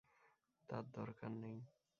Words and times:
তার 0.69 0.83
দরকার 0.91 1.31
নেই। 1.43 1.57